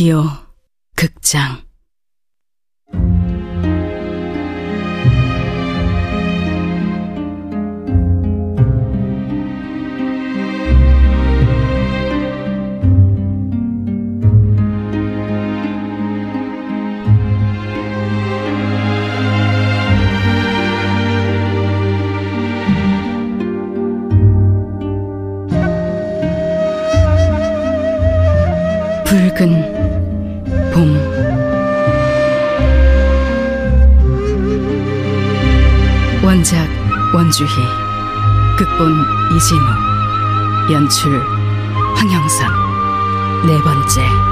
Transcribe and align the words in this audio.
라디오 0.00 0.24
극장. 0.96 1.60
붉은 29.04 29.79
봄. 30.72 30.96
원작 36.22 36.68
원주희 37.14 37.48
극본 38.56 39.04
이진우 39.36 40.72
연출 40.72 41.20
황영선. 41.94 43.46
네 43.46 43.60
번째 43.62 44.29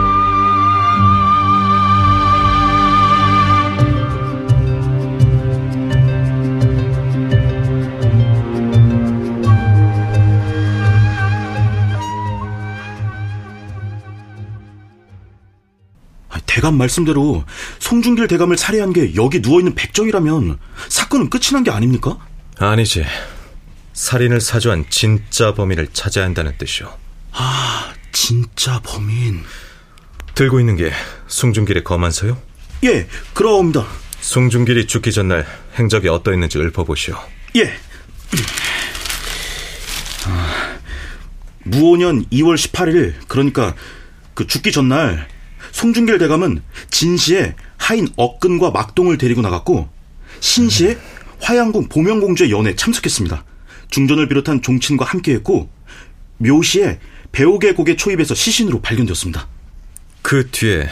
대감 16.59 16.77
말씀대로 16.77 17.45
송중길 17.79 18.27
대감을 18.27 18.57
살해한 18.59 18.93
게 18.93 19.15
여기 19.15 19.39
누워있는 19.39 19.77
백정이라면 19.77 20.59
사건은 20.89 21.31
끝이 21.31 21.53
난 21.53 21.63
게 21.63 21.71
아닙니까? 21.71 22.19
아니지. 22.59 23.05
살인을 23.93 24.41
사주한 24.41 24.87
진짜 24.91 25.55
범인을 25.55 25.89
찾아야 25.93 26.25
한다는 26.25 26.57
뜻이오. 26.59 26.93
아, 27.33 27.93
진짜 28.11 28.81
범인. 28.83 29.45
들고 30.35 30.59
있는 30.59 30.75
게 30.75 30.91
송중길의 31.29 31.85
검안서요? 31.85 32.37
예, 32.85 33.07
그러옵니다. 33.35 33.87
송중길이 34.21 34.89
죽기 34.89 35.13
전날 35.13 35.47
행적이 35.79 36.09
어떠했는지 36.09 36.59
읊어보시오. 36.59 37.17
예. 37.57 37.73
아, 40.27 40.79
무오년 41.63 42.25
2월 42.31 42.57
18일, 42.57 43.15
그러니까 43.29 43.75
그 44.35 44.49
죽기 44.49 44.73
전날 44.73 45.29
송중길 45.79 46.19
대감은 46.19 46.61
진시에 46.91 47.55
하인 47.77 48.09
억근과 48.17 48.73
막동을 48.73 49.17
데리고 49.17 49.43
나갔고 49.43 49.89
신시에 50.41 50.99
화양궁 51.41 51.89
보명공주의 51.89 52.51
연에 52.51 52.75
참석했습니다. 52.75 53.45
중전을 53.89 54.27
비롯한 54.27 54.61
종친과 54.61 55.05
함께했고 55.05 55.71
묘시에 56.39 56.99
배옥의 57.31 57.77
곡의 57.77 57.97
초입에서 57.97 58.35
시신으로 58.35 58.81
발견되었습니다. 58.81 59.47
그 60.23 60.51
뒤에 60.51 60.89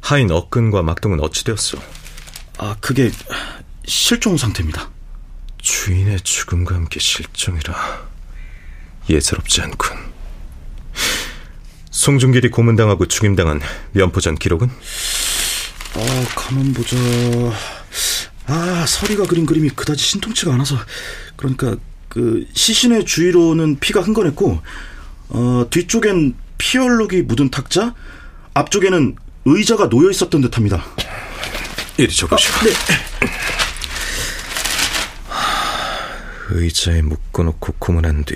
하인 0.00 0.32
억근과 0.32 0.82
막동은 0.82 1.20
어찌 1.20 1.44
되었어? 1.44 1.78
아, 2.58 2.76
그게 2.80 3.12
실종 3.84 4.36
상태입니다. 4.36 4.90
주인의 5.58 6.20
죽음과 6.22 6.74
함께 6.74 6.98
실종이라 6.98 7.72
예사롭지 9.08 9.60
않군. 9.60 10.13
송중길이 11.94 12.50
고문당하고 12.50 13.06
죽임당한 13.06 13.60
면포전 13.92 14.34
기록은? 14.34 14.68
아, 14.68 16.24
가만 16.34 16.74
보자. 16.74 16.96
아, 18.46 18.84
서리가 18.86 19.24
그린 19.24 19.46
그림이 19.46 19.70
그다지 19.70 20.04
신통치가 20.04 20.52
않아서 20.54 20.76
그러니까 21.36 21.76
그 22.08 22.46
시신의 22.52 23.04
주위로는 23.04 23.78
피가 23.78 24.00
흥건했고 24.00 24.60
어, 25.28 25.66
뒤쪽엔 25.70 26.34
피얼룩이 26.58 27.22
묻은 27.22 27.50
탁자, 27.50 27.94
앞쪽에는 28.54 29.14
의자가 29.44 29.88
놓여 29.88 30.10
있었던 30.10 30.40
듯합니다. 30.40 30.84
이리 31.96 32.12
줘보시오. 32.12 32.52
아, 32.54 32.64
네. 32.64 32.72
의자에 36.50 37.02
묶어놓고 37.02 37.74
고문한 37.78 38.24
뒤 38.24 38.34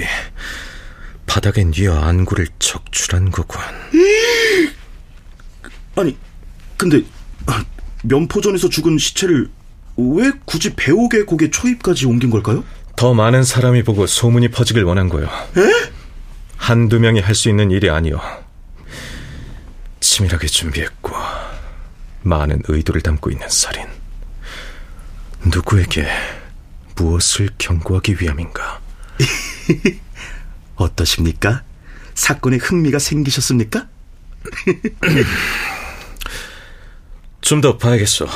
바닥에 1.38 1.62
뉘어 1.62 1.94
안구를 1.94 2.48
적출한 2.58 3.30
거군. 3.30 3.60
아니, 5.94 6.16
근데 6.76 7.04
면포전에서 8.02 8.68
죽은 8.68 8.98
시체를 8.98 9.48
왜 9.96 10.32
굳이 10.44 10.74
배옥의 10.74 11.26
곡의 11.26 11.52
초입까지 11.52 12.06
옮긴 12.06 12.30
걸까요? 12.30 12.64
더 12.96 13.14
많은 13.14 13.44
사람이 13.44 13.84
보고 13.84 14.04
소문이 14.08 14.48
퍼지길 14.48 14.82
원한 14.82 15.08
거요. 15.08 15.26
에? 15.26 15.90
한두 16.56 16.98
명이 16.98 17.20
할 17.20 17.36
수 17.36 17.48
있는 17.48 17.70
일이 17.70 17.88
아니오. 17.88 18.18
치밀하게 20.00 20.48
준비했고 20.48 21.14
많은 22.22 22.62
의도를 22.66 23.00
담고 23.00 23.30
있는 23.30 23.48
살인. 23.48 23.86
누구에게 25.44 26.08
무엇을 26.96 27.50
경고하기 27.58 28.16
위함인가? 28.20 28.80
어떠십니까? 30.78 31.62
사건에 32.14 32.56
흥미가 32.56 32.98
생기셨습니까? 32.98 33.86
좀 37.40 37.60
더 37.60 37.76
봐야겠어. 37.78 38.26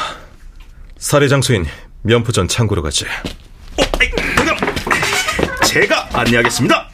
살해 0.98 1.28
장소인 1.28 1.66
면포전 2.02 2.48
창고로 2.48 2.82
가지. 2.82 3.04
어, 3.04 3.82
아이, 4.00 4.10
제가 5.66 6.08
안내하겠습니다. 6.12 6.88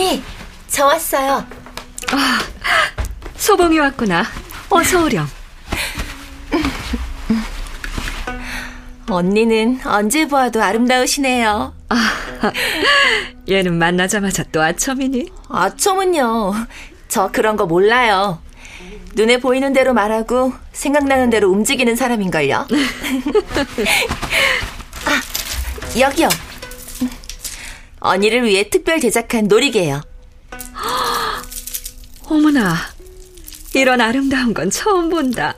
언니, 0.00 0.22
저 0.66 0.86
왔어요. 0.86 1.44
아, 2.10 2.38
소봉이 3.36 3.78
왔구나. 3.80 4.24
어서 4.70 5.04
오렴. 5.04 5.28
언니는 9.10 9.80
언제 9.84 10.26
보아도 10.26 10.62
아름다우시네요. 10.62 11.74
아, 11.90 12.52
얘는 13.46 13.74
만나자마자 13.74 14.42
또 14.44 14.62
아첨이니? 14.62 15.28
아첨은요. 15.50 16.54
저 17.08 17.30
그런 17.30 17.56
거 17.58 17.66
몰라요. 17.66 18.40
눈에 19.14 19.38
보이는 19.38 19.74
대로 19.74 19.92
말하고 19.92 20.54
생각나는 20.72 21.28
대로 21.28 21.50
움직이는 21.50 21.94
사람인걸요. 21.94 22.56
아, 25.04 25.20
여기요. 25.98 26.28
언니를 28.00 28.44
위해 28.44 28.68
특별 28.68 29.00
제작한 29.00 29.46
놀이개요. 29.46 30.00
어머나, 32.24 32.76
이런 33.74 34.00
아름다운 34.00 34.54
건 34.54 34.70
처음 34.70 35.10
본다. 35.10 35.54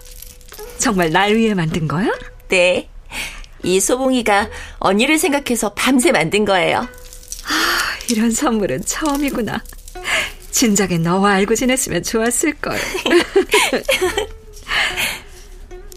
정말 0.79 1.11
날 1.11 1.35
위해 1.35 1.55
만든 1.55 1.87
거야? 1.87 2.09
네. 2.49 2.89
이 3.63 3.79
소봉이가 3.79 4.51
언니를 4.79 5.19
생각해서 5.19 5.73
밤새 5.75 6.11
만든 6.11 6.45
거예요. 6.45 6.79
아, 6.79 7.99
이런 8.11 8.33
선물은 8.33 8.85
처음이구나. 8.85 9.63
진작에 10.51 10.99
너와 10.99 11.35
알고 11.35 11.55
지냈으면 11.55 12.03
좋았을 12.03 12.55
걸. 12.55 12.79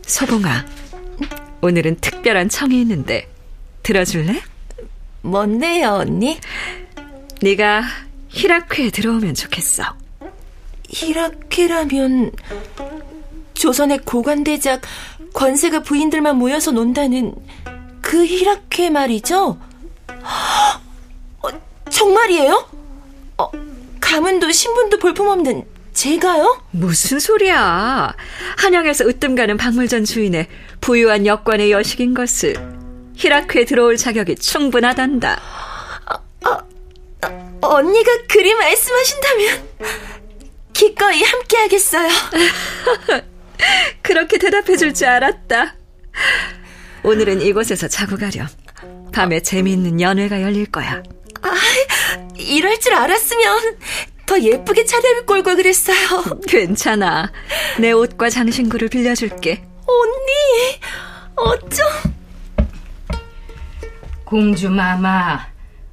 소봉아, 0.06 0.66
오늘은 1.62 1.98
특별한 2.00 2.50
청이 2.50 2.80
있는데 2.82 3.28
들어줄래? 3.82 4.40
뭔데요, 5.26 5.90
언니? 5.90 6.40
네가 7.42 7.84
히라크에 8.30 8.92
들어오면 8.92 9.34
좋겠어. 9.34 9.84
히라케라면 10.90 12.32
조선의 13.54 14.00
고관대작 14.06 14.82
권세가 15.34 15.82
부인들만 15.82 16.38
모여서 16.38 16.72
논다는 16.72 17.34
그 18.02 18.26
히라케 18.26 18.90
말이죠? 18.92 19.58
어, 21.42 21.50
정말이에요? 21.90 22.70
어, 23.38 23.52
가문도 24.00 24.52
신분도 24.52 25.00
볼품없는 25.00 25.64
제가요? 25.94 26.62
무슨 26.72 27.20
소리야. 27.20 28.14
한양에서 28.58 29.06
으뜸 29.06 29.36
가는 29.36 29.58
박물전 29.58 30.06
주인의 30.06 30.48
부유한 30.82 31.26
역관의 31.26 31.72
여식인 31.72 32.14
것을 32.14 32.56
히라크에 33.16 33.66
들어올 33.66 33.98
자격이 33.98 34.36
충분하단다. 34.36 35.42
아, 36.06 36.20
아, 36.44 36.62
언니가 37.62 38.12
그리 38.30 38.54
말씀하신다면 38.54 39.70
기꺼이 40.74 41.24
함께 41.24 41.58
하겠어요. 41.58 42.10
그렇게 44.02 44.38
대답해 44.38 44.76
줄 44.78 44.94
줄 44.94 45.08
알았다. 45.08 45.76
오늘은 47.04 47.42
이곳에서 47.42 47.88
자고 47.88 48.18
가렴. 48.18 48.48
밤에 49.14 49.42
재미있는 49.42 50.02
연회가 50.02 50.42
열릴 50.42 50.66
거야. 50.66 51.02
아, 51.42 51.52
이럴 52.36 52.80
줄 52.80 52.94
알았으면 52.94 53.78
더 54.26 54.40
예쁘게 54.40 54.86
차려입을 54.86 55.26
걸걸 55.26 55.56
그랬어요. 55.56 55.96
괜찮아. 56.48 57.32
내 57.80 57.92
옷과 57.92 58.30
장신구를 58.30 58.90
빌려줄게. 58.90 59.64
언니, 59.88 60.80
어쩜... 61.36 61.86
공주마마, 64.26 65.48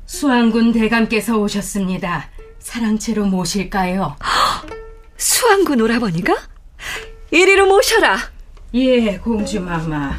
수왕군 0.07 0.73
대감께서 0.73 1.37
오셨습니다. 1.39 2.31
사랑채로 2.59 3.27
모실까요? 3.27 4.17
수왕군 5.17 5.81
오라버니가? 5.81 6.35
이리로 7.31 7.67
모셔라. 7.67 8.19
예, 8.75 9.19
공주마마. 9.19 10.19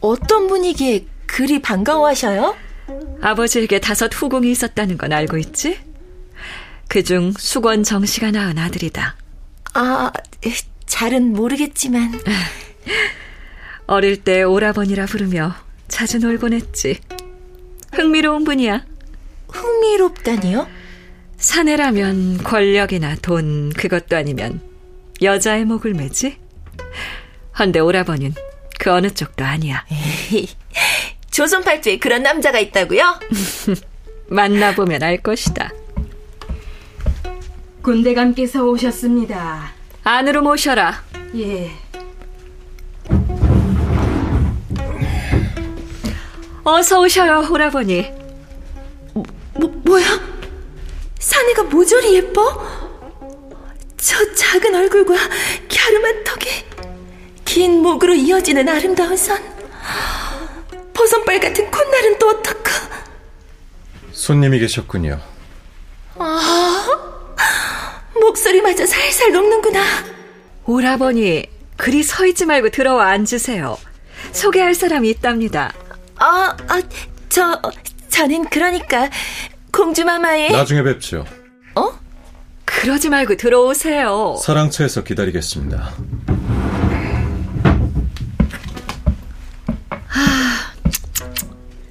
어떤 0.00 0.46
분이기에 0.48 1.04
그리 1.26 1.60
반가워하셔요? 1.60 2.56
아버지에게 3.20 3.78
다섯 3.80 4.10
후궁이 4.12 4.50
있었다는 4.50 4.96
건 4.96 5.12
알고 5.12 5.36
있지? 5.36 5.78
그중 6.88 7.34
수건 7.38 7.84
정씨가 7.84 8.30
낳은 8.30 8.58
아들이다. 8.58 9.16
아, 9.74 10.10
잘은 10.86 11.34
모르겠지만. 11.34 12.20
어릴 13.86 14.24
때 14.24 14.42
오라버니라 14.42 15.06
부르며 15.06 15.54
자주 15.90 16.18
놀곤 16.18 16.54
했지. 16.54 16.98
흥미로운 17.92 18.44
분이야. 18.44 18.84
흥미롭다니요? 19.48 20.66
사내라면 21.36 22.38
권력이나 22.38 23.16
돈, 23.16 23.70
그것도 23.70 24.16
아니면 24.16 24.60
여자의 25.20 25.64
목을 25.64 25.94
매지? 25.94 26.38
헌데 27.58 27.80
오라버니는 27.80 28.34
그 28.78 28.90
어느 28.90 29.10
쪽도 29.10 29.44
아니야. 29.44 29.84
조선 31.30 31.62
팔도에 31.62 31.98
그런 31.98 32.22
남자가 32.22 32.58
있다고요? 32.60 33.20
만나보면 34.28 35.02
알 35.02 35.18
것이다. 35.18 35.70
군대감께서 37.82 38.64
오셨습니다. 38.64 39.72
안으로 40.04 40.42
모셔라. 40.42 41.02
예. 41.36 41.70
어서 46.64 47.00
오셔요, 47.00 47.48
오라버니. 47.50 48.12
뭐, 49.14 49.24
뭐야? 49.84 50.04
사내가 51.18 51.62
모조리 51.64 52.14
예뻐? 52.14 52.42
저 53.96 54.16
작은 54.34 54.74
얼굴과 54.74 55.14
갸름한 55.68 56.24
턱에 56.24 56.66
긴 57.44 57.82
목으로 57.82 58.14
이어지는 58.14 58.66
아름다운 58.68 59.16
선 59.16 59.38
버선발 60.94 61.40
같은 61.40 61.70
콧날은 61.70 62.18
또 62.18 62.28
어떡하 62.28 62.88
손님이 64.12 64.58
계셨군요. 64.60 65.20
아, 66.16 66.86
목소리마저 68.20 68.86
살살 68.86 69.32
녹는구나 69.32 69.82
오라버니, 70.66 71.46
그리 71.76 72.02
서 72.02 72.24
있지 72.26 72.46
말고 72.46 72.70
들어와 72.70 73.08
앉으세요. 73.08 73.76
소개할 74.32 74.74
사람이 74.74 75.08
있답니다. 75.10 75.72
아, 76.20 76.54
아, 76.68 76.82
저, 77.28 77.60
저는 78.10 78.44
그러니까 78.50 79.08
공주마마의 79.72 80.52
나중에 80.52 80.82
뵙죠. 80.82 81.24
어? 81.74 81.98
그러지 82.64 83.08
말고 83.08 83.36
들어오세요. 83.36 84.36
사랑차에서 84.42 85.02
기다리겠습니다. 85.02 85.90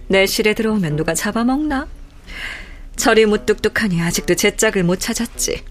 내 0.07 0.25
실에 0.25 0.53
들어오면 0.53 0.95
누가 0.95 1.13
잡아먹나? 1.13 1.87
저리 2.95 3.25
무뚝뚝하니 3.25 4.01
아직도 4.01 4.35
제 4.35 4.55
짝을 4.55 4.83
못 4.83 4.99
찾았지. 4.99 5.63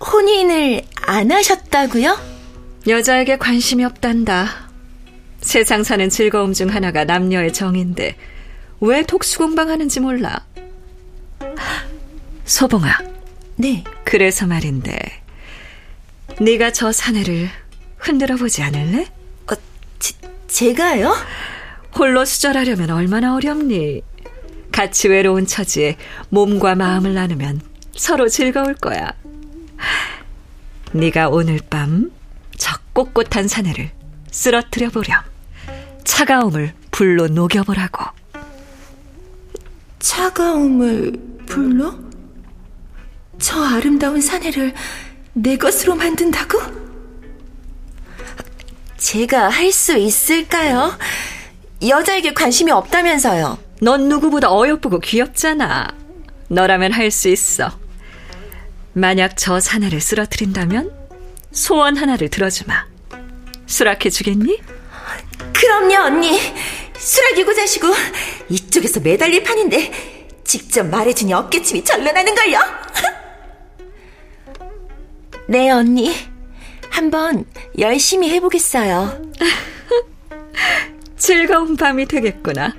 혼인을 0.00 0.82
안 1.06 1.30
하셨다고요? 1.30 2.18
여자에게 2.88 3.38
관심이 3.38 3.84
없단다. 3.84 4.69
세상 5.40 5.82
사는 5.82 6.08
즐거움 6.08 6.52
중 6.52 6.68
하나가 6.68 7.04
남녀의 7.04 7.52
정인데 7.52 8.16
왜 8.80 9.02
독수공방 9.02 9.68
하는지 9.68 10.00
몰라. 10.00 10.44
소봉아, 12.44 12.98
네. 13.56 13.84
그래서 14.04 14.46
말인데 14.46 14.98
네가 16.40 16.72
저 16.72 16.90
사내를 16.92 17.48
흔들어 17.98 18.36
보지 18.36 18.62
않을래? 18.62 19.06
어, 19.50 19.54
제, 19.98 20.14
제가요? 20.48 21.14
홀로 21.96 22.24
수절하려면 22.24 22.90
얼마나 22.90 23.34
어렵니? 23.34 24.02
같이 24.72 25.08
외로운 25.08 25.46
처지에 25.46 25.96
몸과 26.28 26.74
마음을 26.74 27.14
나누면 27.14 27.60
서로 27.96 28.28
즐거울 28.28 28.74
거야. 28.74 29.12
네가 30.92 31.28
오늘 31.28 31.60
밤 31.68 32.10
저 32.60 32.76
꼿꼿한 32.92 33.48
사내를 33.48 33.90
쓰러뜨려 34.30 34.90
보렴. 34.90 35.18
차가움을 36.10 36.74
불로 36.90 37.28
녹여보라고. 37.28 38.04
차가움을 40.00 41.12
불러? 41.46 41.94
저 43.38 43.62
아름다운 43.62 44.20
사내를 44.20 44.74
내 45.34 45.56
것으로 45.56 45.94
만든다고? 45.94 46.58
제가 48.98 49.48
할 49.48 49.70
수 49.72 49.96
있을까요? 49.96 50.98
여자에게 51.86 52.34
관심이 52.34 52.72
없다면서요. 52.72 53.58
넌 53.80 54.08
누구보다 54.08 54.52
어여쁘고 54.52 54.98
귀엽잖아. 54.98 55.86
너라면 56.48 56.90
할 56.92 57.12
수 57.12 57.28
있어. 57.28 57.70
만약 58.94 59.36
저 59.36 59.60
사내를 59.60 60.00
쓰러뜨린다면 60.00 60.90
소원 61.52 61.96
하나를 61.96 62.28
들어주마. 62.30 62.84
수락해 63.66 64.10
주겠니? 64.10 64.58
그럼요, 65.60 66.06
언니. 66.06 66.40
수락이고 66.96 67.54
자시고 67.54 67.88
이쪽에서 68.48 69.00
매달릴 69.00 69.42
판인데 69.42 69.90
직접 70.44 70.86
말해주니 70.86 71.34
어깨춤이 71.34 71.84
절로 71.84 72.10
나는걸요. 72.10 72.58
네, 75.48 75.70
언니. 75.70 76.14
한번 76.88 77.44
열심히 77.78 78.30
해보겠어요. 78.30 79.22
즐거운 81.16 81.76
밤이 81.76 82.06
되겠구나. 82.06 82.74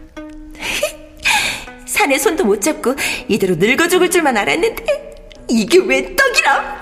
산에 1.85 2.17
손도 2.17 2.45
못 2.45 2.61
잡고 2.61 2.95
이대로 3.27 3.55
늙어 3.55 3.87
죽을 3.87 4.09
줄만 4.09 4.35
알았는데 4.37 5.45
이게 5.49 5.77
웬 5.79 6.15
떡이라? 6.15 6.81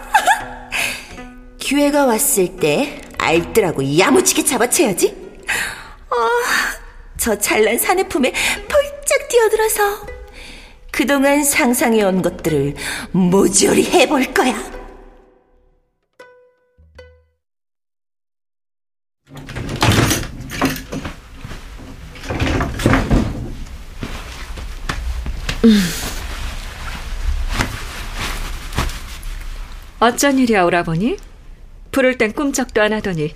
기회가 1.59 2.05
왔을 2.05 2.55
때 2.55 3.01
알뜰하고 3.17 3.99
야무지게 3.99 4.43
잡아채야지. 4.45 5.28
아, 6.11 6.29
저 7.17 7.37
잘난 7.37 7.77
사내 7.77 8.03
품에 8.07 8.31
펄쩍 8.67 9.27
뛰어들어서 9.29 10.05
그동안 10.91 11.43
상상해온 11.43 12.21
것들을 12.21 12.75
모조리 13.11 13.85
해볼 13.85 14.33
거야. 14.33 14.79
어쩐 29.99 30.39
일이야, 30.39 30.63
오라버니? 30.63 31.17
부를 31.91 32.17
땐 32.17 32.31
꿈쩍도 32.31 32.81
안 32.81 32.93
하더니 32.93 33.35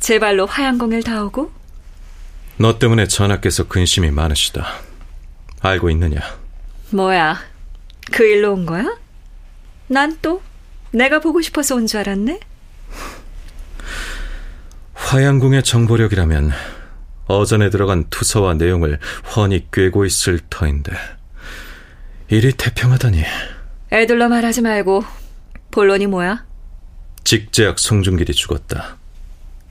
제 0.00 0.18
발로 0.18 0.46
화양공을 0.46 1.04
다 1.04 1.22
오고? 1.24 1.61
너 2.62 2.78
때문에 2.78 3.08
전하께서 3.08 3.66
근심이 3.66 4.12
많으시다. 4.12 4.64
알고 5.62 5.90
있느냐? 5.90 6.20
뭐야, 6.92 7.40
그 8.12 8.22
일로 8.24 8.52
온 8.52 8.66
거야? 8.66 8.84
난 9.88 10.16
또 10.22 10.40
내가 10.92 11.18
보고 11.18 11.40
싶어서 11.42 11.74
온 11.74 11.88
줄 11.88 11.98
알았네? 11.98 12.38
화양궁의 14.94 15.64
정보력이라면 15.64 16.52
어전에 17.26 17.68
들어간 17.68 18.04
투서와 18.10 18.54
내용을 18.54 19.00
훤히 19.34 19.66
꿰고 19.72 20.04
있을 20.04 20.38
터인데 20.48 20.92
일이 22.28 22.52
태평하다니 22.52 23.24
애들러 23.90 24.28
말하지 24.28 24.62
말고 24.62 25.04
본론이 25.72 26.06
뭐야? 26.06 26.46
직제약 27.24 27.80
송중길이 27.80 28.32
죽었다. 28.32 28.98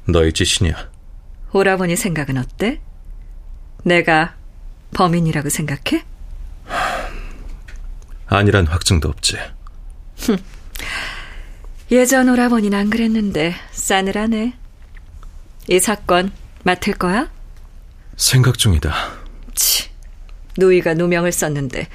너희 0.06 0.34
짓이냐? 0.34 0.91
오라버니 1.54 1.96
생각은 1.96 2.38
어때? 2.38 2.82
내가 3.84 4.36
범인이라고 4.94 5.50
생각해? 5.50 6.06
아니란 8.28 8.68
확증도 8.68 9.10
없지. 9.10 9.38
예전 11.92 12.30
오라버니는 12.30 12.78
안 12.78 12.90
그랬는데 12.90 13.54
싸늘하네. 13.72 14.54
이 15.70 15.80
사건 15.80 16.32
맡을 16.64 16.94
거야? 16.94 17.30
생각 18.16 18.58
중이다. 18.58 18.94
치, 19.56 19.90
누이가 20.58 20.94
누명을 20.94 21.32
썼는데 21.32 21.88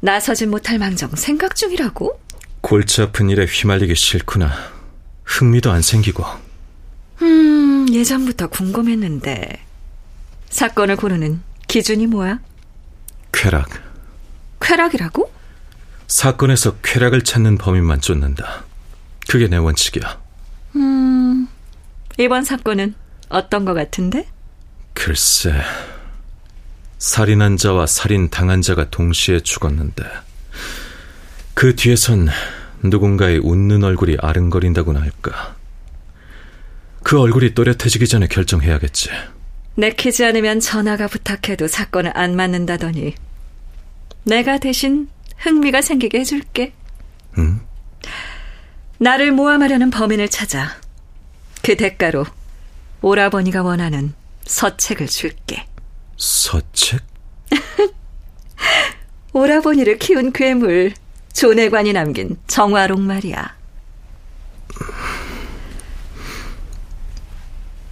나서진 0.00 0.50
못할 0.50 0.78
망정 0.78 1.14
생각 1.14 1.56
중이라고? 1.56 2.20
골치 2.62 3.02
아픈 3.02 3.28
일에 3.28 3.44
휘말리기 3.44 3.94
싫구나. 3.94 4.50
흥미도 5.24 5.70
안 5.70 5.82
생기고. 5.82 6.24
음, 7.24 7.86
예전부터 7.92 8.48
궁금했는데 8.48 9.58
사건을 10.50 10.96
고르는 10.96 11.40
기준이 11.66 12.06
뭐야? 12.06 12.38
쾌락. 13.32 13.68
쾌락이라고? 14.60 15.32
사건에서 16.06 16.76
쾌락을 16.82 17.22
찾는 17.24 17.58
범인만 17.58 18.00
쫓는다. 18.00 18.64
그게 19.28 19.48
내 19.48 19.56
원칙이야. 19.56 20.20
음, 20.76 21.48
이번 22.18 22.44
사건은 22.44 22.94
어떤 23.30 23.64
것 23.64 23.72
같은데? 23.74 24.26
글쎄, 24.92 25.52
살인한 26.98 27.56
자와 27.56 27.86
살인 27.86 28.28
당한 28.30 28.62
자가 28.62 28.90
동시에 28.90 29.40
죽었는데, 29.40 30.04
그 31.54 31.74
뒤에선 31.74 32.28
누군가의 32.82 33.38
웃는 33.38 33.82
얼굴이 33.82 34.18
아른거린다고나 34.20 35.00
할까. 35.00 35.56
그 37.04 37.20
얼굴이 37.20 37.54
또렷해지기 37.54 38.08
전에 38.08 38.26
결정해야겠지. 38.26 39.10
내키지 39.76 40.24
않으면 40.24 40.58
전화가 40.58 41.06
부탁해도 41.06 41.68
사건을 41.68 42.16
안 42.16 42.34
맞는다더니 42.34 43.14
내가 44.24 44.58
대신 44.58 45.08
흥미가 45.36 45.82
생기게 45.82 46.20
해줄게. 46.20 46.72
응? 47.36 47.60
나를 48.98 49.32
모함하려는 49.32 49.90
범인을 49.90 50.28
찾아 50.30 50.70
그 51.62 51.76
대가로 51.76 52.24
오라버니가 53.02 53.62
원하는 53.62 54.14
서책을 54.46 55.06
줄게. 55.08 55.66
서책? 56.16 57.00
오라버니를 59.34 59.98
키운 59.98 60.32
괴물 60.32 60.94
조내관이 61.34 61.92
남긴 61.92 62.38
정화록 62.46 62.98
말이야. 63.00 63.56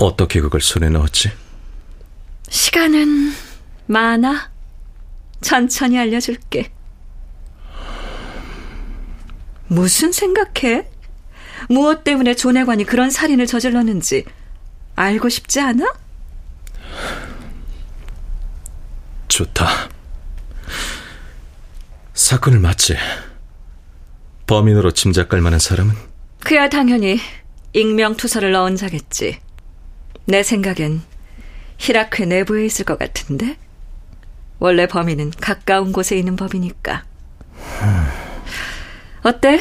어떻게 0.02 0.40
그걸 0.40 0.60
손에 0.60 0.88
넣었지? 0.88 1.30
시간은 2.48 3.32
많아. 3.86 4.50
천천히 5.40 5.98
알려줄게. 5.98 6.72
무슨 9.68 10.10
생각해? 10.12 10.88
무엇 11.68 12.02
때문에 12.04 12.34
조내관이 12.34 12.84
그런 12.84 13.10
살인을 13.10 13.46
저질렀는지 13.46 14.24
알고 14.96 15.28
싶지 15.28 15.60
않아? 15.60 15.92
좋다. 19.28 19.88
사건을 22.14 22.58
맞지. 22.58 22.96
범인으로 24.46 24.90
짐작갈 24.90 25.40
만한 25.40 25.60
사람은? 25.60 25.94
그야 26.40 26.68
당연히 26.68 27.18
익명투서를 27.72 28.50
넣은 28.52 28.74
자겠지. 28.76 29.40
내 30.24 30.42
생각엔 30.42 31.02
히라크 31.78 32.22
내부에 32.22 32.64
있을 32.66 32.84
것 32.84 32.98
같은데? 32.98 33.56
원래 34.58 34.86
범인은 34.86 35.32
가까운 35.40 35.92
곳에 35.92 36.16
있는 36.16 36.36
법이니까. 36.36 37.04
어때? 39.22 39.60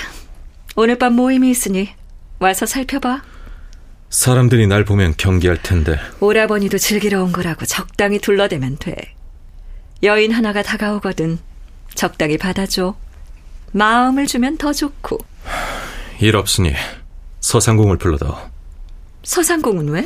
오늘 0.75 0.97
밤 0.97 1.13
모임이 1.13 1.49
있으니 1.49 1.89
와서 2.39 2.65
살펴봐. 2.65 3.23
사람들이 4.09 4.67
날 4.67 4.83
보면 4.85 5.15
경계할 5.17 5.61
텐데. 5.63 5.97
오라버니도 6.19 6.77
즐기러 6.77 7.23
온 7.23 7.31
거라고 7.31 7.65
적당히 7.65 8.19
둘러대면 8.19 8.77
돼. 8.77 8.95
여인 10.03 10.31
하나가 10.31 10.61
다가오거든. 10.61 11.39
적당히 11.95 12.37
받아줘. 12.37 12.95
마음을 13.71 14.27
주면 14.27 14.57
더 14.57 14.73
좋고. 14.73 15.17
일 16.19 16.35
없으니 16.35 16.73
서상공을 17.39 17.97
불러다오. 17.97 18.37
서상공은 19.23 19.89
왜? 19.89 20.05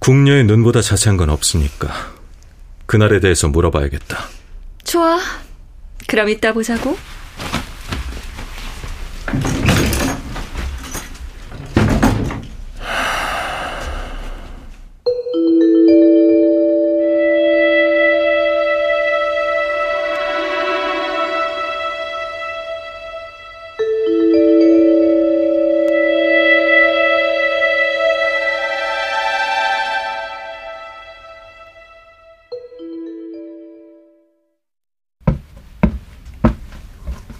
궁녀의 0.00 0.44
눈보다 0.44 0.80
자세한 0.80 1.16
건 1.16 1.30
없으니까. 1.30 2.12
그날에 2.86 3.20
대해서 3.20 3.48
물어봐야겠다. 3.48 4.18
좋아. 4.84 5.20
그럼 6.08 6.28
이따 6.30 6.52
보자고. 6.52 6.96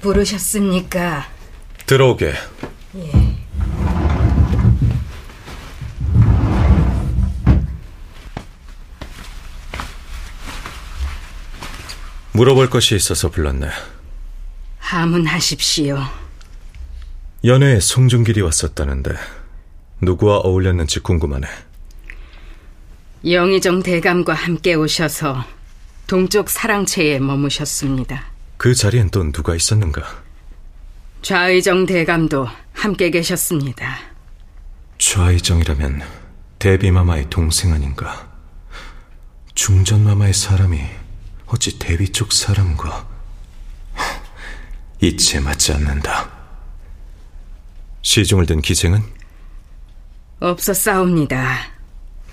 부르셨습니까? 0.00 1.26
들어오게. 1.87 2.33
물어볼 12.33 12.71
것이 12.71 12.95
있어서 12.97 13.28
불렀네. 13.30 13.69
하문하십시오. 14.78 15.99
연애에 17.45 17.80
송중길이 17.80 18.40
왔었다는데 18.40 19.14
누구와 20.00 20.38
어울렸는지 20.38 21.00
궁금하네. 21.00 21.47
영의정 23.26 23.83
대감과 23.83 24.33
함께 24.33 24.75
오셔서 24.75 25.45
동쪽 26.07 26.49
사랑채에 26.49 27.19
머무셨습니다. 27.19 28.29
그 28.60 28.74
자리엔 28.74 29.08
또 29.08 29.32
누가 29.32 29.54
있었는가? 29.54 30.02
좌의정 31.22 31.86
대감도 31.86 32.46
함께 32.74 33.10
계셨습니다. 33.10 33.98
좌의정이라면 34.98 36.02
대비마마의 36.58 37.30
동생 37.30 37.72
아닌가? 37.72 38.30
중전마마의 39.54 40.34
사람이 40.34 40.78
어찌 41.46 41.78
대비 41.78 42.12
쪽 42.12 42.34
사람과 42.34 43.08
이치에 45.00 45.40
맞지 45.40 45.72
않는다. 45.72 46.30
시중을 48.02 48.44
든 48.44 48.60
기생은 48.60 49.02
없었사옵니다. 50.40 51.60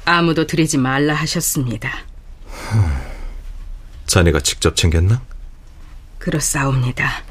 아무도 0.03 0.45
드리지 0.45 0.77
말라 0.77 1.13
하셨습니다. 1.13 1.89
자네가 4.07 4.41
직접 4.41 4.75
챙겼나? 4.75 5.21
그렇사옵니다. 6.19 7.23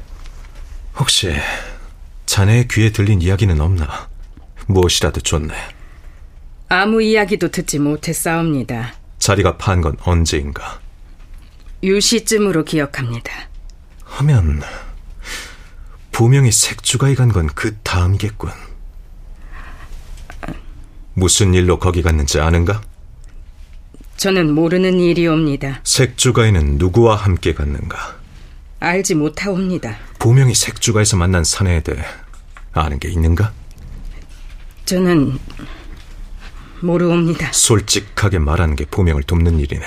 혹시 0.97 1.33
자네의 2.25 2.67
귀에 2.67 2.91
들린 2.91 3.21
이야기는 3.21 3.59
없나? 3.61 4.09
무엇이라도 4.67 5.21
좋네. 5.21 5.53
아무 6.69 7.01
이야기도 7.01 7.49
듣지 7.49 7.79
못했사옵니다. 7.79 8.93
자리가 9.19 9.57
판건 9.57 9.97
언제인가? 10.03 10.79
유시쯤으로 11.83 12.65
기억합니다. 12.65 13.31
하면 14.03 14.61
분명히 16.11 16.51
색주가에 16.51 17.15
간건 17.15 17.47
그 17.47 17.77
다음이겠군. 17.83 18.51
무슨 21.13 21.53
일로 21.53 21.79
거기 21.79 22.01
갔는지 22.01 22.39
아는가? 22.39 22.81
저는 24.17 24.53
모르는 24.53 24.99
일이옵니다. 24.99 25.81
색주가에는 25.83 26.77
누구와 26.77 27.15
함께 27.15 27.53
갔는가? 27.53 28.16
알지 28.79 29.15
못하옵니다. 29.15 29.97
분명히 30.19 30.53
색주가에서 30.53 31.17
만난 31.17 31.43
사내에 31.43 31.81
대해 31.81 32.03
아는 32.73 32.99
게 32.99 33.09
있는가? 33.09 33.53
저는 34.85 35.39
모르옵니다. 36.81 37.51
솔직하게 37.51 38.39
말하는 38.39 38.75
게 38.75 38.85
보명을 38.85 39.23
돕는 39.23 39.59
일이네. 39.59 39.85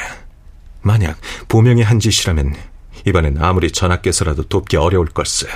만약 0.83 1.19
보명이 1.49 1.83
한 1.83 2.01
짓이라면 2.01 2.55
이번엔 3.07 3.43
아무리 3.43 3.71
전하께서라도 3.71 4.45
돕기 4.45 4.77
어려울 4.77 5.07
걸세. 5.07 5.47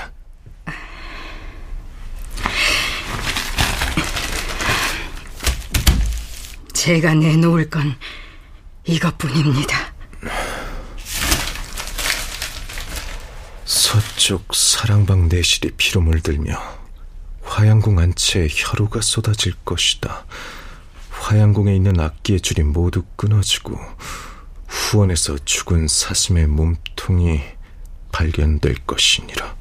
제가 6.73 7.14
내놓을 7.14 7.71
건 7.71 7.97
이것뿐입니다. 8.85 9.94
서쪽 13.95 14.53
사랑방 14.53 15.29
내실이 15.29 15.71
피로 15.77 16.01
물들며 16.01 16.61
화양궁 17.45 18.01
안채에 18.01 18.49
혈우가 18.51 19.01
쏟아질 19.01 19.55
것이다. 19.65 20.27
화양궁에 21.11 21.77
있는 21.77 22.01
악기의 22.01 22.41
줄이 22.41 22.65
모두 22.65 23.05
끊어지고 23.15 23.79
후원에서 24.67 25.39
죽은 25.45 25.87
사슴의 25.87 26.49
몸통이 26.49 27.41
발견될 28.11 28.79
것이니라. 28.85 29.55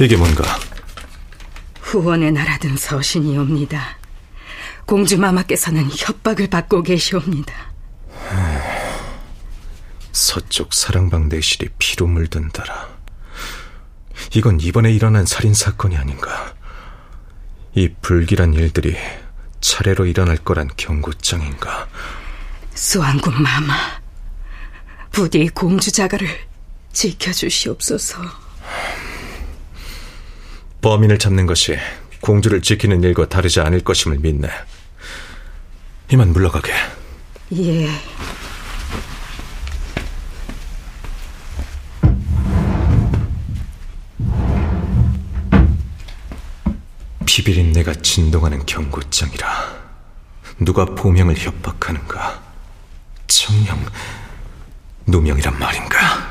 이게 0.00 0.16
뭔가? 0.16 0.44
후원에 1.80 2.30
날아든 2.30 2.76
서신이옵니다. 2.76 3.98
공주마마께서는 4.84 5.88
협박을 5.90 6.50
받고 6.50 6.84
계시옵니다. 6.84 7.75
서쪽 10.16 10.72
사랑방 10.72 11.28
내실이 11.28 11.68
피로 11.78 12.06
물든다라. 12.06 12.88
이건 14.34 14.58
이번에 14.62 14.90
일어난 14.90 15.26
살인 15.26 15.52
사건이 15.52 15.94
아닌가. 15.94 16.54
이 17.74 17.90
불길한 18.00 18.54
일들이 18.54 18.96
차례로 19.60 20.06
일어날 20.06 20.38
거란 20.38 20.70
경고장인가. 20.74 21.86
수왕군 22.74 23.42
마마, 23.42 23.74
부디 25.10 25.48
공주 25.48 25.92
자가를 25.92 26.26
지켜주시옵소서. 26.94 28.22
범인을 30.80 31.18
잡는 31.18 31.44
것이 31.44 31.76
공주를 32.20 32.62
지키는 32.62 33.02
일과 33.02 33.28
다르지 33.28 33.60
않을 33.60 33.80
것임을 33.80 34.20
믿네. 34.20 34.48
이만 36.10 36.32
물러가게. 36.32 36.72
예. 37.52 37.90
비비린내가 47.46 47.94
진동하는 48.02 48.66
경고장이라. 48.66 49.46
누가 50.58 50.84
보명을 50.84 51.36
협박하는가? 51.36 52.42
청령, 53.28 53.78
누명이란 55.06 55.56
말인가? 55.56 56.25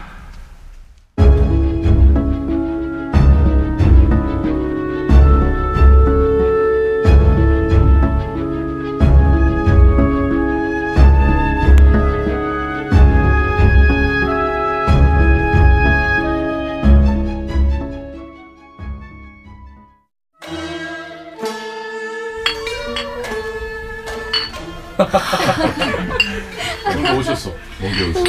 오셨어. 27.17 27.53
먼게 27.81 28.03
오셨어. 28.09 28.23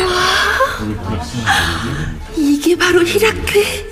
이게 2.37 2.76
바로 2.76 3.02
히라클. 3.02 3.87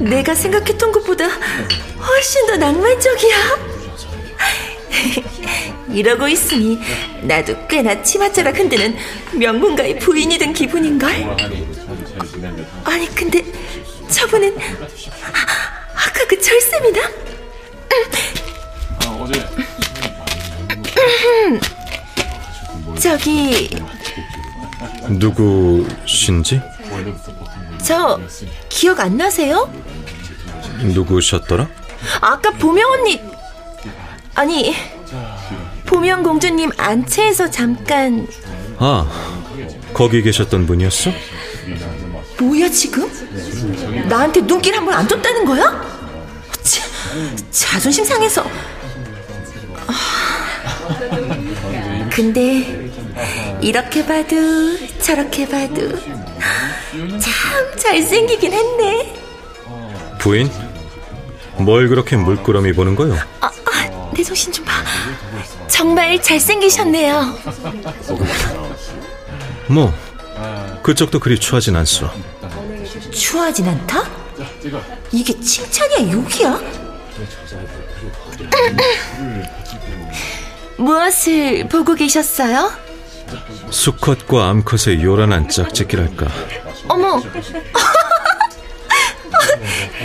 내가 0.00 0.34
생각했던 0.34 0.90
것보다 0.92 1.26
훨씬 1.28 2.46
더 2.46 2.56
낭만적이야. 2.56 3.72
이러고 5.92 6.28
있으니 6.28 6.78
나도 7.22 7.66
꽤나 7.68 8.02
치맛자락 8.02 8.58
흔드는 8.58 8.96
명문가의 9.32 9.98
부인이 9.98 10.38
된 10.38 10.52
기분인걸? 10.52 11.10
아니 12.84 13.14
근데 13.14 13.44
저분은 14.08 14.56
아, 14.58 15.36
아까 15.94 16.26
그 16.28 16.40
철쌤이다? 16.40 17.00
아, 19.00 19.06
어제 19.20 19.46
저기 22.98 23.70
누구신지? 25.08 26.60
저 27.82 28.20
기억 28.68 29.00
안 29.00 29.16
나세요? 29.16 29.72
누구셨더라? 30.80 31.68
아까 32.20 32.50
보명 32.52 32.90
언니 32.92 33.20
아니 34.34 34.74
보명 35.86 36.22
공주님 36.22 36.70
안채에서 36.76 37.50
잠깐 37.50 38.26
아, 38.78 39.06
거기 39.92 40.22
계셨던 40.22 40.66
분이었어? 40.66 41.10
뭐야 42.38 42.68
지금? 42.70 43.08
나한테 44.08 44.40
눈길 44.46 44.74
한 44.74 44.84
번 44.84 44.94
안 44.94 45.06
줬다는 45.06 45.44
거야? 45.44 45.62
자, 46.62 46.82
자존심 47.50 48.04
상해서 48.04 48.44
근데 52.14 52.90
이렇게 53.62 54.04
봐도 54.04 54.36
저렇게 55.00 55.48
봐도 55.48 55.98
참 57.18 57.76
잘생기긴 57.78 58.52
했네 58.52 59.14
부인? 60.18 60.50
뭘 61.56 61.88
그렇게 61.88 62.16
물끄러미 62.16 62.74
보는 62.74 62.94
거요? 62.96 63.14
아, 63.40 63.46
아, 63.46 64.10
내 64.14 64.22
정신 64.22 64.52
좀 64.52 64.64
봐. 64.64 64.72
정말 65.68 66.20
잘생기셨네요. 66.20 67.34
뭐, 69.68 69.92
그쪽도 70.82 71.18
그리 71.18 71.38
추하진 71.38 71.76
않소. 71.76 72.08
추하진 73.10 73.68
않다? 73.68 74.04
이게 75.12 75.38
칭찬이야, 75.40 76.12
욕이야? 76.12 76.60
무엇을 80.86 81.68
보고 81.68 81.94
계셨어요? 81.94 82.70
수컷과 83.70 84.48
암컷의 84.50 85.02
요란한 85.02 85.48
짝짓기랄까. 85.48 86.26
어머. 86.88 87.22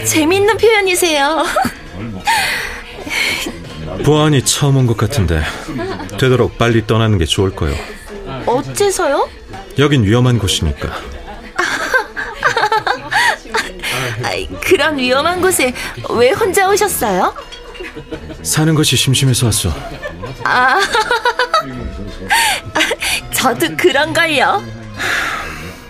재밌는 0.05 0.57
표현이세요. 0.57 1.43
보안이 4.05 4.43
처음 4.45 4.77
온 4.77 4.87
것 4.87 4.95
같은데 4.95 5.41
되도록 6.19 6.57
빨리 6.57 6.85
떠나는 6.87 7.17
게 7.17 7.25
좋을 7.25 7.55
거요. 7.55 7.75
어째서요? 8.45 9.27
여긴 9.79 10.03
위험한 10.03 10.37
곳이니까. 10.39 10.89
아이, 14.23 14.47
그런 14.61 14.97
위험한 14.97 15.41
곳에 15.41 15.73
왜 16.11 16.31
혼자 16.31 16.69
오셨어요? 16.69 17.33
사는 18.43 18.73
것이 18.75 18.95
심심해서 18.95 19.47
왔어. 19.47 19.69
아, 20.47 20.79
저도 23.33 23.75
그런걸요. 23.75 24.63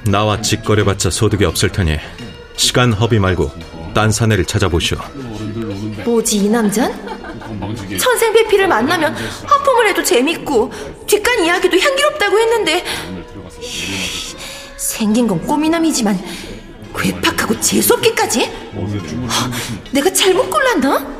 나와 0.06 0.42
직거래봤자 0.42 1.12
소득이 1.12 1.46
없을 1.46 1.70
테니 1.72 2.00
시간 2.56 2.92
허비 2.94 3.20
말고 3.20 3.52
딴 3.94 4.12
사내를 4.12 4.46
찾아보시오. 4.46 4.98
뭐지, 6.06 6.38
이 6.38 6.50
남잔? 6.50 6.92
천생배피를 8.00 8.68
만나면 8.68 9.16
하품을 9.46 9.90
해도 9.90 10.04
재밌고 10.04 10.72
뒷간 11.06 11.44
이야기도 11.44 11.78
향기롭다고 11.78 12.40
했는데 12.40 12.84
생긴 14.78 15.28
건 15.28 15.40
꼬미남이지만 15.42 16.20
괴팍하고 16.96 17.60
재수없기까지? 17.62 18.50
하, 19.28 19.52
내가 19.92 20.12
잘못 20.12 20.50
골랐나? 20.50 21.17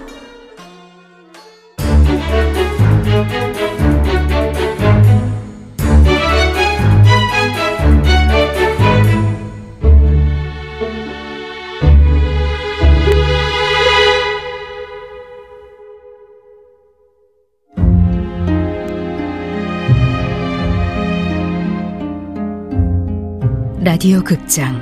라디오 23.98 24.24
극장 24.24 24.80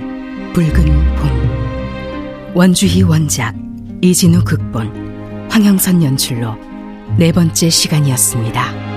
붉은 0.52 1.16
봄 1.16 2.52
원주희 2.54 3.04
원작 3.04 3.56
이진우 4.02 4.44
극본 4.44 5.48
황영선 5.50 6.04
연출로 6.04 6.54
네 7.18 7.32
번째 7.32 7.70
시간이었습니다. 7.70 8.95